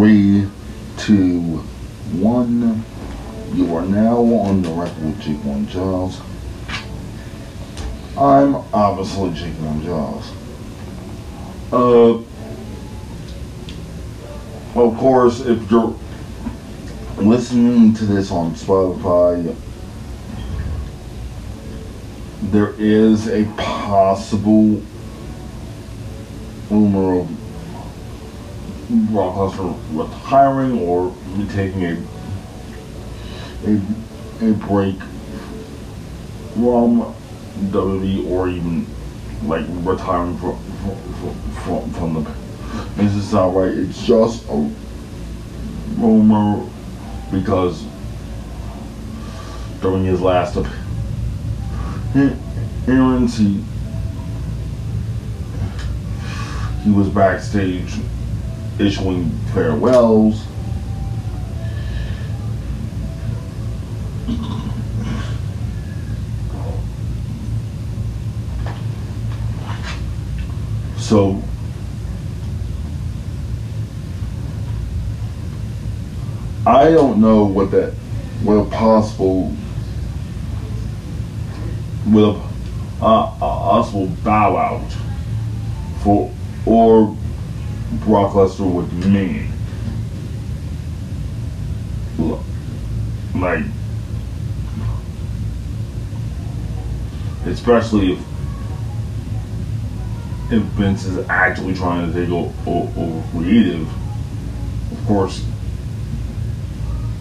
Three, 0.00 0.48
two, 0.96 1.58
one. 2.12 2.82
You 3.52 3.76
are 3.76 3.84
now 3.84 4.16
on 4.16 4.62
the 4.62 4.70
record 4.70 5.04
with 5.04 5.20
Jake 5.20 5.44
One 5.44 5.68
Giles. 5.68 6.18
I'm 8.16 8.54
obviously 8.72 9.30
Jake 9.34 9.52
One 9.56 9.82
Giles. 9.82 10.32
Uh, 11.70 12.14
of 14.80 14.96
course, 14.96 15.40
if 15.40 15.70
you're 15.70 15.94
listening 17.18 17.92
to 17.92 18.06
this 18.06 18.30
on 18.30 18.54
Spotify, 18.54 19.54
there 22.44 22.72
is 22.78 23.28
a 23.28 23.44
possible 23.58 24.82
rumor 26.70 27.20
of 27.20 27.39
Lesnar 28.90 29.78
retiring 29.92 30.80
or 30.80 31.14
taking 31.52 31.84
a 31.84 31.96
a, 33.66 33.80
a 34.40 34.52
break 34.54 34.96
from 36.54 37.14
WWE 37.70 38.30
or 38.30 38.48
even 38.48 38.86
like 39.44 39.64
retiring 39.68 40.36
from 40.38 40.58
from, 40.82 41.34
from, 41.62 41.90
from 41.92 42.24
the 42.24 42.30
this 42.96 43.14
is 43.14 43.32
not 43.32 43.54
right. 43.54 43.72
It's 43.72 44.04
just 44.06 44.44
a 44.48 44.70
rumor 45.96 46.68
because 47.30 47.84
during 49.80 50.04
his 50.04 50.20
last 50.20 50.56
appearance, 52.14 53.36
he 53.36 53.64
he 56.84 56.90
was 56.90 57.08
backstage 57.08 57.94
issuing 58.80 59.30
farewells. 59.52 60.46
So 70.98 71.42
I 76.66 76.90
don't 76.90 77.20
know 77.20 77.44
what 77.44 77.70
that 77.72 77.92
what 78.42 78.54
a 78.54 78.64
possible 78.70 79.48
what 82.04 82.22
a, 82.22 83.04
uh, 83.04 83.34
a 83.36 83.38
possible 83.38 84.06
bow 84.22 84.56
out 84.56 84.92
for 86.02 86.32
or 86.64 87.16
Brock 87.92 88.32
Lesnar 88.32 88.72
would 88.72 88.92
mean. 89.06 89.52
Like, 93.34 93.64
especially 97.46 98.12
if 98.12 98.18
if 100.52 100.62
Vince 100.62 101.04
is 101.04 101.26
actually 101.28 101.74
trying 101.74 102.12
to 102.12 102.20
take 102.20 102.30
over, 102.30 102.52
over 102.66 103.28
creative, 103.30 103.88
of 104.92 105.06
course, 105.06 105.44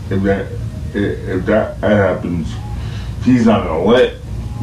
if 0.09 0.21
that 0.23 0.47
if 0.93 1.45
that 1.45 1.77
happens, 1.77 2.51
he's 3.23 3.45
not 3.45 3.65
gonna 3.65 3.83
let 3.83 4.15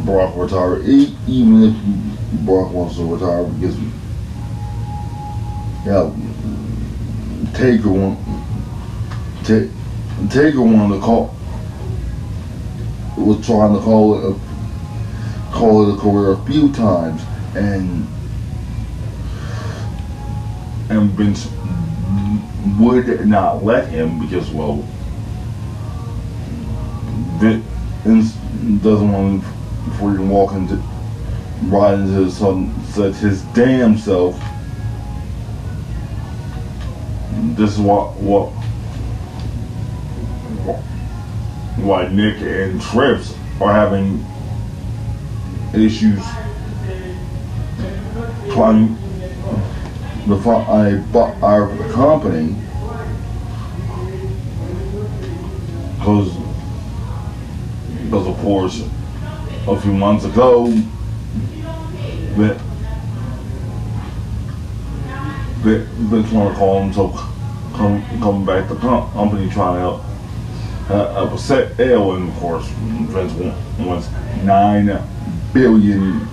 Brock 0.04 0.36
retire, 0.36 0.82
even 0.82 1.62
if 1.62 1.75
Brock 2.44 2.72
wants 2.72 2.97
to 2.97 3.04
retire, 3.04 3.44
because 3.44 3.76
yeah, 5.86 6.10
Taker 7.54 7.88
want 7.88 8.19
Ta- 9.44 9.70
Taker 10.28 10.60
wanted 10.60 10.97
to 10.97 11.00
call 11.00 11.32
was 13.16 13.47
trying 13.47 13.72
to 13.72 13.80
call 13.80 14.19
it 14.19 14.36
a 14.36 15.52
call 15.52 15.88
it 15.88 15.94
a 15.94 15.98
career 15.98 16.32
a 16.32 16.44
few 16.44 16.72
times, 16.72 17.22
and 17.54 18.04
and 20.91 21.10
Vince 21.12 21.48
would 22.80 23.25
not 23.26 23.62
let 23.62 23.88
him 23.88 24.19
because 24.19 24.50
well, 24.50 24.84
Vince 27.38 28.32
doesn't 28.82 29.12
want 29.12 29.42
to 29.42 29.48
freaking 29.91 30.28
walk 30.28 30.52
into 30.52 30.82
right 31.66 31.94
into 31.94 32.25
the 32.25 32.30
sunset 32.30 33.14
his 33.14 33.42
damn 33.54 33.96
self 33.96 34.36
this 37.56 37.72
is 37.72 37.81
what 37.81 38.15
what 38.17 38.49
why 41.78 42.09
Nick 42.09 42.37
and 42.43 42.81
Trips 42.81 43.34
are 43.61 43.72
having 43.72 44.25
issues 45.72 46.22
trying 48.53 48.97
to 50.27 50.41
find 50.43 51.17
our 51.17 51.69
company. 51.93 52.55
Because 55.99 56.37
because 58.05 58.27
of 58.27 58.37
course 58.38 58.83
a 59.67 59.81
few 59.81 59.93
months 59.93 60.25
ago 60.25 60.69
that 62.37 62.59
that 65.65 66.33
want 66.33 66.53
to 66.53 66.59
call 66.59 66.83
himself 66.83 67.35
come 67.76 68.03
coming 68.20 68.44
back 68.44 68.69
to 68.69 68.75
company 68.76 69.50
trying 69.50 69.75
to 69.75 69.81
help 69.81 70.03
uh, 70.88 71.31
a 71.32 71.38
sale, 71.38 72.14
and 72.14 72.28
of 72.28 72.34
course 72.37 72.66
Vince 72.69 73.32
wants 73.78 74.09
nine 74.44 75.03
billion 75.53 76.26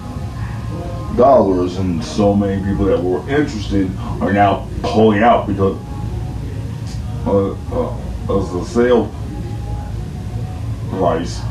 dollars, 1.17 1.77
and 1.77 2.03
so 2.03 2.33
many 2.33 2.63
people 2.63 2.85
that 2.85 3.01
were 3.01 3.27
interested 3.29 3.89
are 4.21 4.33
now 4.33 4.67
pulling 4.81 5.21
out 5.21 5.47
because 5.47 5.77
uh, 7.25 7.51
uh, 7.51 7.97
of 8.29 8.53
the 8.53 8.63
sale 8.65 9.13
price. 10.91 11.41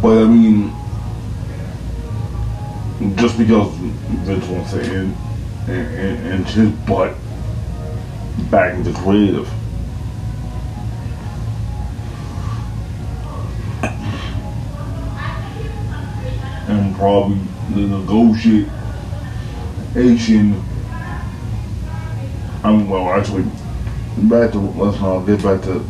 But 0.00 0.22
I 0.22 0.26
mean, 0.26 0.72
just 3.16 3.36
because 3.36 3.72
Vince 3.74 4.46
wants 4.46 4.70
to 4.72 4.82
end 4.82 5.16
and, 5.68 6.26
and, 6.26 6.46
his 6.46 6.70
butt 6.86 7.14
back 8.50 8.74
into 8.74 8.92
creative. 8.92 9.48
And 16.68 16.96
probably 16.96 17.38
the 17.74 17.98
negotiation, 17.98 18.70
I 22.64 22.70
mean, 22.70 22.84
um, 22.84 22.88
well, 22.88 23.08
actually, 23.10 23.44
back 24.28 24.52
to, 24.52 24.58
let's 24.58 25.00
not 25.00 25.26
get 25.26 25.42
back 25.42 25.62
to 25.62 25.84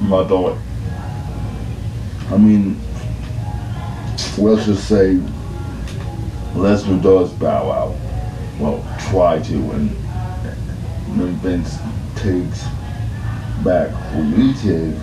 my 0.00 0.26
thought. 0.26 0.58
I 2.30 2.36
mean, 2.36 2.80
let's 4.38 4.66
just 4.66 4.88
say 4.88 5.20
Lesnar 6.54 7.00
does 7.02 7.32
bow 7.34 7.70
out. 7.70 7.96
Well, 8.58 8.84
try 9.10 9.40
to, 9.40 9.54
and 9.72 9.90
then 11.16 11.34
Vince 11.36 11.78
takes 12.16 12.64
back 13.64 13.90
creative. 14.12 15.00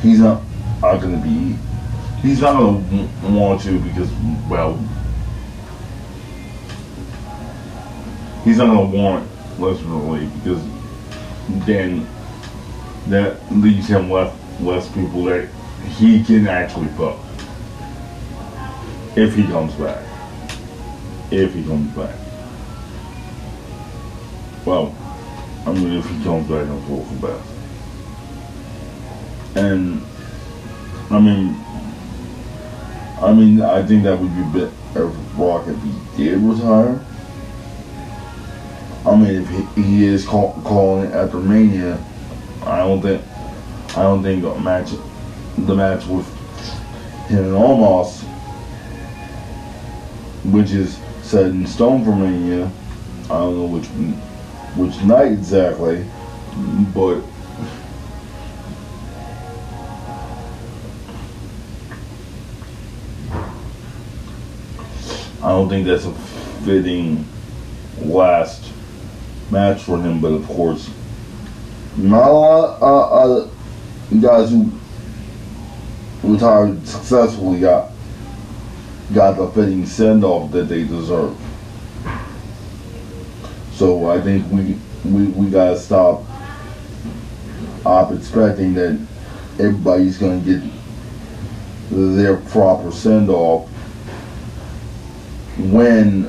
He's 0.00 0.20
not, 0.20 0.42
not 0.80 1.00
to 1.00 1.22
be. 1.22 1.56
He's 2.22 2.40
not 2.40 2.58
to 2.58 3.08
want 3.28 3.60
to 3.62 3.78
because, 3.80 4.10
well, 4.48 4.76
he's 8.44 8.58
not 8.58 8.72
to 8.72 8.96
want 8.96 9.28
Lesnar 9.58 9.82
to 9.82 10.12
leave 10.12 10.34
because 10.42 10.62
then 11.66 12.06
that 13.08 13.36
leaves 13.50 13.88
him 13.88 14.10
left 14.10 14.43
less 14.60 14.88
people 14.92 15.24
that 15.24 15.48
he 15.96 16.22
can 16.24 16.46
actually 16.46 16.88
book 16.88 17.18
if 19.16 19.34
he 19.34 19.44
comes 19.44 19.74
back. 19.74 20.04
If 21.30 21.54
he 21.54 21.62
comes 21.64 21.90
back. 21.96 22.14
Well, 24.64 24.94
I 25.66 25.72
mean, 25.72 25.98
if 25.98 26.08
he 26.08 26.24
comes 26.24 26.48
back 26.48 26.66
in 26.66 26.82
full 26.86 27.04
capacity. 27.06 27.50
And, 29.56 30.02
I 31.10 31.20
mean, 31.20 31.54
I 33.20 33.32
mean, 33.32 33.62
I 33.62 33.82
think 33.86 34.02
that 34.04 34.18
would 34.18 34.34
be 34.34 34.60
better 34.60 35.08
if 35.08 35.38
Rock 35.38 35.66
if 35.68 35.80
he 35.82 36.24
did 36.24 36.38
retire. 36.40 37.00
I 39.06 39.16
mean, 39.16 39.42
if 39.42 39.48
he, 39.48 39.82
he 39.82 40.04
is 40.06 40.26
call, 40.26 40.60
calling 40.64 41.12
after 41.12 41.38
Mania, 41.38 42.02
I 42.62 42.78
don't 42.78 43.00
think 43.00 43.22
I 43.96 44.02
don't 44.02 44.24
think 44.24 44.42
the 44.42 44.52
match, 44.56 44.90
the 45.56 45.74
match 45.74 46.04
with 46.06 46.26
him 47.28 47.44
and 47.44 47.54
Omos, 47.54 48.22
which 50.50 50.72
is 50.72 50.98
set 51.22 51.46
in 51.46 51.64
stone 51.64 52.04
for 52.04 52.14
Mania. 52.14 52.72
I 53.24 53.28
don't 53.28 53.56
know 53.56 53.66
which 53.66 53.86
which 54.74 55.00
night 55.04 55.30
exactly, 55.30 56.04
but 56.92 57.22
I 65.40 65.50
don't 65.50 65.68
think 65.68 65.86
that's 65.86 66.04
a 66.04 66.12
fitting 66.64 67.24
last 68.00 68.72
match 69.52 69.82
for 69.82 70.00
him. 70.02 70.20
But 70.20 70.32
of 70.32 70.46
course, 70.48 70.90
not 71.96 72.28
a 72.28 72.32
lot 72.32 72.82
of 72.82 73.46
uh, 73.46 73.53
guys 74.20 74.50
who 74.50 74.70
retired 76.22 76.86
successfully 76.86 77.60
got 77.60 77.90
got 79.12 79.36
the 79.36 79.48
fitting 79.50 79.84
send 79.84 80.24
off 80.24 80.50
that 80.52 80.64
they 80.64 80.84
deserve. 80.84 81.36
So 83.72 84.08
I 84.08 84.20
think 84.20 84.50
we 84.50 84.78
we, 85.04 85.26
we 85.26 85.50
gotta 85.50 85.78
stop 85.78 86.22
up 87.84 88.12
expecting 88.12 88.74
that 88.74 88.98
everybody's 89.58 90.18
gonna 90.18 90.40
get 90.40 90.62
their 91.90 92.36
proper 92.36 92.90
send 92.90 93.28
off 93.28 93.68
when 95.58 96.24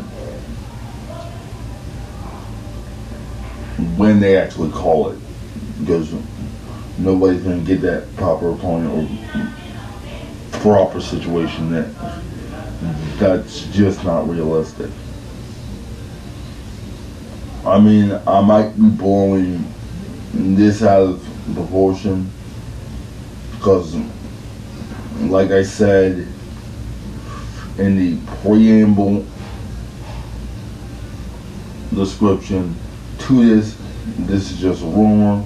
when 3.98 4.20
they 4.20 4.38
actually 4.38 4.72
call 4.72 5.10
it. 5.10 5.20
Because 5.80 6.14
nobody's 6.98 7.42
gonna 7.42 7.62
get 7.62 7.82
that 7.82 8.16
proper 8.16 8.52
opponent 8.52 9.10
or 9.36 10.60
proper 10.60 11.00
situation 11.00 11.72
that 11.72 11.88
that's 13.18 13.68
just 13.68 14.04
not 14.04 14.28
realistic. 14.30 14.90
I 17.66 17.80
mean, 17.80 18.12
I 18.28 18.42
might 18.42 18.76
be 18.76 18.90
blowing 18.90 19.66
this 20.34 20.84
out 20.84 21.02
of 21.02 21.28
proportion 21.54 22.30
because, 23.54 23.96
like 25.22 25.52
I 25.52 25.64
said 25.64 26.28
in 27.78 27.98
the 27.98 28.18
preamble 28.42 29.26
description 31.94 32.76
to 33.20 33.56
this, 33.56 33.78
this 34.20 34.52
is 34.52 34.60
just 34.60 34.84
a 34.84 34.86
rumor, 34.86 35.44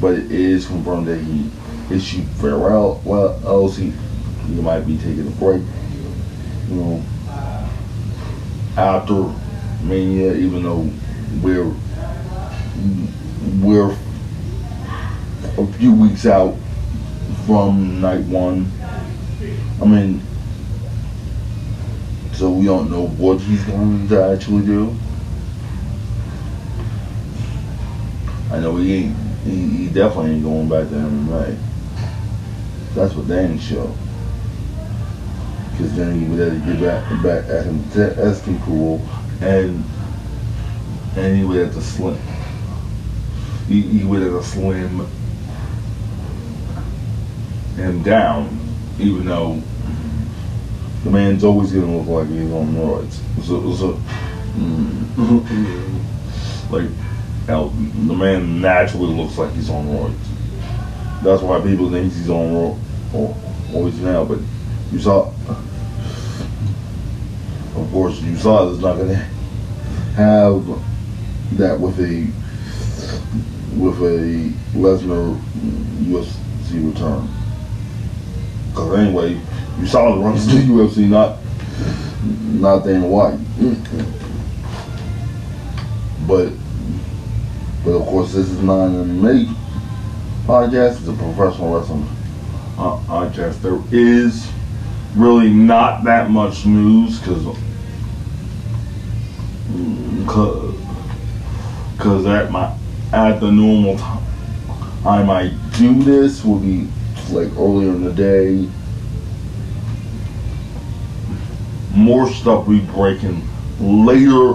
but 0.00 0.14
it 0.14 0.30
is 0.30 0.66
confirmed 0.66 1.06
that 1.06 1.18
he 1.18 1.50
issued 1.90 2.26
farewell. 2.40 3.00
Well, 3.04 3.40
else 3.44 3.76
he, 3.76 3.92
he 4.46 4.60
might 4.60 4.80
be 4.80 4.96
taking 4.96 5.26
a 5.26 5.30
break. 5.32 5.62
You 6.68 6.74
know, 6.74 7.02
after 8.76 9.34
Mania, 9.82 10.34
even 10.34 10.62
though 10.62 10.90
we're 11.42 11.74
we're 13.60 13.96
a 15.58 15.66
few 15.78 15.92
weeks 15.92 16.26
out 16.26 16.56
from 17.46 18.00
night 18.00 18.20
one. 18.26 18.70
I 19.80 19.84
mean, 19.84 20.20
so 22.34 22.50
we 22.50 22.66
don't 22.66 22.90
know 22.90 23.06
what 23.06 23.40
he's 23.40 23.64
going 23.64 24.08
to 24.08 24.22
actually 24.22 24.64
do. 24.64 24.94
I 28.50 28.60
know 28.60 28.76
he 28.76 28.94
ain't. 28.94 29.27
He, 29.44 29.68
he 29.68 29.88
definitely 29.88 30.32
ain't 30.32 30.44
going 30.44 30.68
back 30.68 30.88
to 30.88 30.94
MMA. 30.94 31.58
That's 32.94 33.14
what 33.14 33.28
they 33.28 33.44
ain't. 33.44 33.60
Because 35.70 35.96
then 35.96 36.18
he 36.18 36.26
would 36.26 36.40
have 36.40 36.52
to 36.52 36.72
get 36.72 36.80
back 36.80 37.22
back 37.22 37.48
at 37.48 37.66
him. 37.66 37.88
That's 37.90 38.40
cool. 38.64 39.06
And 39.40 39.84
and 41.16 41.36
he 41.36 41.44
would 41.44 41.58
have 41.58 41.74
to 41.74 41.80
slim. 41.80 42.18
He, 43.68 43.82
he 43.82 44.04
would 44.04 44.22
have 44.22 44.32
to 44.32 44.42
slim 44.42 45.06
him 47.76 48.02
down, 48.02 48.58
even 48.98 49.26
though 49.26 49.62
the 51.04 51.10
man's 51.10 51.44
always 51.44 51.72
gonna 51.72 51.96
look 51.96 52.06
like 52.06 52.28
he's 52.28 52.50
on 52.50 52.74
roids. 52.74 53.20
So, 53.44 53.72
so 53.74 54.00
mm, 54.56 55.10
like, 56.70 56.90
now, 57.48 57.68
the 57.68 58.14
man 58.14 58.60
naturally 58.60 59.14
looks 59.14 59.38
like 59.38 59.50
he's 59.54 59.70
on 59.70 59.86
roids. 59.86 60.14
That's 61.22 61.40
why 61.40 61.58
people 61.62 61.90
think 61.90 62.12
he's 62.12 62.28
on 62.28 62.78
roids 63.10 63.98
now. 64.00 64.26
But 64.26 64.40
you 64.92 64.98
saw, 64.98 65.32
of 67.74 67.88
course, 67.90 68.20
you 68.20 68.36
saw 68.36 68.70
it's 68.70 68.82
not 68.82 68.98
gonna 68.98 69.14
have 70.14 70.62
that 71.56 71.80
with 71.80 71.98
a 72.00 72.26
with 73.78 73.98
a 74.02 74.52
Lesnar 74.74 75.40
UFC 76.02 76.86
return. 76.86 77.28
Because 78.68 78.98
anyway, 78.98 79.40
you 79.80 79.86
saw 79.86 80.14
the 80.14 80.20
runs 80.20 80.46
to 80.48 80.54
the 80.54 80.64
UFC, 80.64 81.08
not 81.08 81.38
not 82.60 82.84
Dana 82.84 83.06
White. 83.06 83.38
But 86.26 86.52
but 87.84 87.90
of 87.92 88.06
course, 88.06 88.32
this 88.32 88.48
is 88.48 88.62
not 88.62 88.86
an 88.86 89.20
MMA 89.20 89.54
podcast. 90.46 90.98
It's 90.98 91.08
a 91.08 91.12
professional 91.12 91.78
wrestling 91.78 92.08
uh, 92.78 92.98
podcast. 93.06 93.60
There 93.60 93.80
is 93.90 94.50
really 95.14 95.50
not 95.50 96.04
that 96.04 96.30
much 96.30 96.66
news 96.66 97.18
because 97.20 97.56
because 101.96 102.26
at 102.26 102.50
my 102.50 102.74
at 103.12 103.40
the 103.40 103.50
normal 103.50 103.98
time 103.98 104.22
I 105.04 105.22
might 105.22 105.52
do 105.76 106.02
this 106.02 106.44
will 106.44 106.58
be 106.58 106.88
like 107.30 107.48
earlier 107.56 107.90
in 107.90 108.04
the 108.04 108.12
day. 108.12 108.68
More 111.94 112.30
stuff 112.30 112.66
we 112.66 112.80
breaking 112.80 113.46
later. 113.80 114.54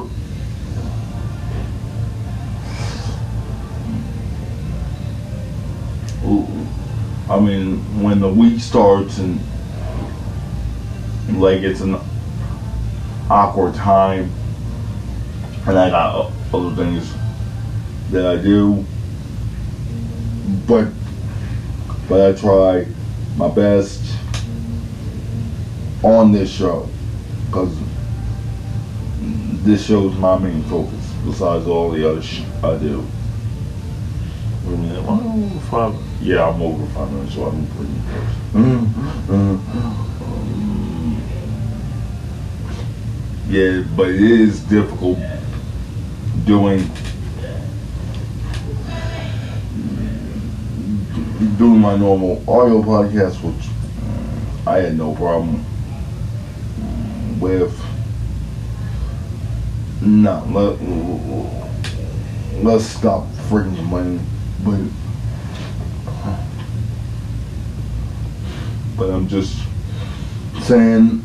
I 7.29 7.39
mean, 7.39 8.03
when 8.03 8.19
the 8.19 8.29
week 8.29 8.59
starts 8.59 9.17
and 9.17 9.39
like 11.29 11.61
it's 11.61 11.79
an 11.79 11.97
awkward 13.29 13.75
time, 13.75 14.29
and 15.65 15.79
I 15.79 15.89
got 15.89 16.31
other 16.53 16.75
things 16.75 17.13
that 18.11 18.25
I 18.25 18.35
do, 18.41 18.85
but 20.67 20.89
but 22.09 22.29
I 22.29 22.39
try 22.39 22.85
my 23.37 23.47
best 23.47 24.03
on 26.03 26.33
this 26.33 26.51
show 26.51 26.89
because 27.45 27.73
this 29.63 29.85
show 29.85 30.09
is 30.09 30.15
my 30.17 30.37
main 30.37 30.61
focus 30.63 31.13
besides 31.25 31.65
all 31.67 31.91
the 31.91 32.09
other 32.09 32.21
shit 32.21 32.45
I 32.61 32.77
do. 32.77 33.07
Minute, 34.77 35.03
well, 35.03 35.49
five, 35.69 35.95
yeah, 36.21 36.47
I'm 36.47 36.61
over 36.61 36.85
five 36.93 37.11
minutes, 37.11 37.35
so 37.35 37.45
I'm 37.45 37.65
pretty 37.67 37.93
close. 38.09 38.33
Um, 39.29 39.63
yeah, 43.47 43.83
but 43.95 44.09
it 44.09 44.21
is 44.21 44.61
difficult 44.61 45.19
doing 46.45 46.89
doing 51.57 51.79
my 51.79 51.95
normal 51.97 52.37
audio 52.47 52.81
podcast, 52.81 53.41
which 53.43 53.69
I 54.65 54.79
had 54.79 54.97
no 54.97 55.13
problem 55.13 55.63
with. 57.39 57.79
No, 60.01 60.43
let, 60.49 60.81
let's 62.63 62.85
stop 62.85 63.27
freaking 63.49 63.75
complaining. 63.75 64.32
But, 64.63 64.79
but 68.97 69.09
I'm 69.09 69.27
just 69.27 69.57
saying, 70.61 71.23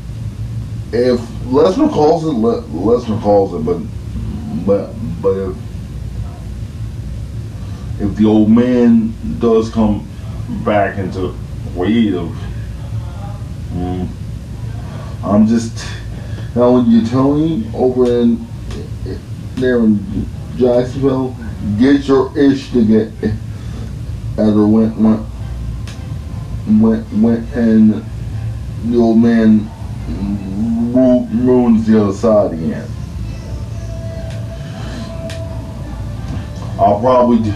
if 0.93 1.21
Lesnar 1.45 1.91
calls 1.91 2.25
it, 2.25 2.31
Le- 2.31 2.63
Lesnar 2.63 3.21
calls 3.23 3.55
it. 3.55 3.65
But, 3.65 3.79
but, 4.67 4.93
but 5.23 5.51
if 5.51 5.57
if 8.01 8.15
the 8.17 8.25
old 8.27 8.49
man 8.51 9.13
does 9.41 9.71
come 9.71 10.09
back 10.65 10.99
into 10.99 11.35
creative, 11.75 12.29
mm, 13.73 14.09
I'm 15.25 15.47
just 15.47 15.85
telling 16.55 16.87
you, 16.87 17.07
Tony, 17.07 17.69
over 17.75 18.07
in 18.07 18.47
there 19.57 19.79
in 19.79 20.29
Jacksonville, 20.57 21.37
get 21.79 22.07
your 22.07 22.37
ish 22.39 22.71
to 22.73 22.85
get 22.85 23.33
Ever 24.39 24.69
went 24.69 24.97
went 24.97 25.27
went 26.81 27.13
went 27.15 27.53
and 27.55 28.05
the 28.85 28.97
old 28.97 29.19
man 29.19 29.69
ru- 30.95 31.27
ruins 31.33 31.87
the 31.89 32.01
other 32.01 32.13
side 32.13 32.53
again. 32.53 32.89
I'll 36.79 37.01
probably 37.01 37.39
do, 37.39 37.53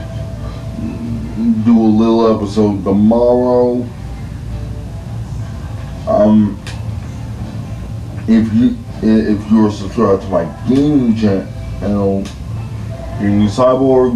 do 1.65 1.81
a 1.81 1.87
little 1.87 2.37
episode 2.37 2.83
tomorrow. 2.83 3.87
Um, 6.09 6.61
if 8.27 8.53
you 8.53 8.77
if 9.03 9.53
you're 9.53 9.71
subscribed 9.71 10.23
to 10.23 10.29
my 10.31 10.45
gaming 10.69 11.15
channel, 11.15 12.25
Gaming 13.21 13.49
Cyborg 13.49 14.13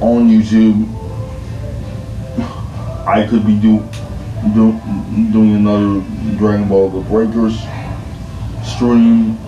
on 0.00 0.28
YouTube, 0.28 0.86
I 3.06 3.26
could 3.26 3.46
be 3.46 3.58
do, 3.58 3.78
do 4.54 4.72
doing 5.32 5.56
another 5.56 6.00
Dragon 6.36 6.68
Ball 6.68 6.90
The 6.90 7.00
Breakers 7.08 7.58
stream. 8.62 9.38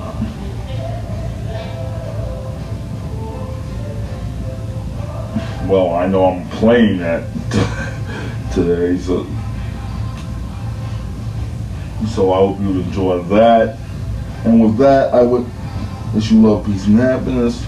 Well, 5.69 5.95
I 5.95 6.07
know 6.09 6.25
I'm 6.25 6.49
playing 6.51 6.99
that 6.99 7.23
today, 8.55 8.99
so 8.99 9.27
so 12.09 12.33
I 12.33 12.37
hope 12.39 12.59
you 12.61 12.81
enjoy 12.81 13.23
that. 13.25 13.77
And 14.45 14.61
with 14.63 14.79
that, 14.79 15.13
I 15.15 15.23
would 15.23 15.47
wish 16.15 16.31
you 16.31 16.43
love, 16.43 16.67
peace, 16.67 16.87
and 16.87 16.99
happiness. 16.99 17.65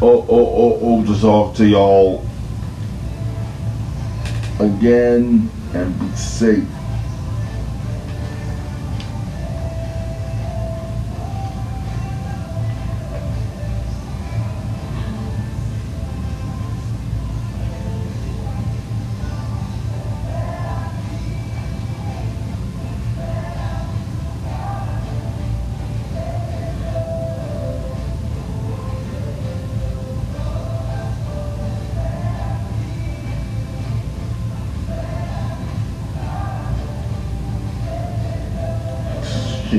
Oh, 0.00 0.26
oh, 0.28 0.28
oh, 0.28 0.78
oh, 0.82 1.04
to 1.04 1.20
talk 1.20 1.54
to 1.56 1.66
y'all 1.66 2.26
again 4.58 5.50
and 5.74 6.00
be 6.00 6.16
safe. 6.16 6.81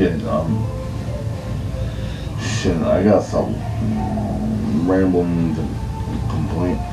Shit, 0.03 0.22
um, 0.25 0.67
shit, 2.41 2.75
I 2.75 3.01
got 3.05 3.24
some 3.24 3.55
rambling 4.86 5.55
complaint. 6.27 6.92